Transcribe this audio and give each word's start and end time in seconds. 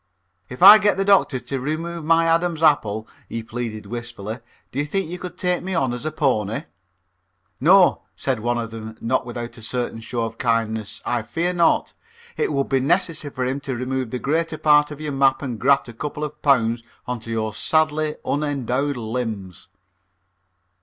"If 0.49 0.63
I 0.63 0.79
get 0.79 0.97
the 0.97 1.05
doctor 1.05 1.39
to 1.39 1.59
remove 1.59 2.03
my 2.03 2.25
Adam's 2.25 2.63
Apple," 2.63 3.07
he 3.29 3.43
pleaded 3.43 3.85
wistfully, 3.85 4.39
"do 4.71 4.79
you 4.79 4.85
think 4.87 5.07
you 5.11 5.19
could 5.19 5.37
take 5.37 5.61
me 5.61 5.75
on 5.75 5.93
as 5.93 6.07
a 6.07 6.11
pony?" 6.11 6.63
"No," 7.59 8.01
said 8.15 8.39
one 8.39 8.57
of 8.57 8.71
them, 8.71 8.97
not 8.99 9.27
without 9.27 9.59
a 9.59 9.61
certain 9.61 9.99
show 9.99 10.23
of 10.23 10.39
kindness. 10.39 11.03
"I 11.05 11.21
fear 11.21 11.53
not. 11.53 11.93
It 12.35 12.51
would 12.51 12.67
be 12.69 12.79
necessary 12.79 13.31
for 13.31 13.45
him 13.45 13.59
to 13.59 13.75
remove 13.75 14.09
the 14.09 14.17
greater 14.17 14.57
part 14.57 14.89
of 14.89 14.99
your 14.99 15.11
map 15.11 15.43
and 15.43 15.59
graft 15.59 15.87
a 15.87 15.93
couple 15.93 16.23
of 16.23 16.41
pounds 16.41 16.81
on 17.05 17.19
to 17.19 17.29
your 17.29 17.53
sadly 17.53 18.15
unendowed 18.25 18.95
limbs." 18.97 19.67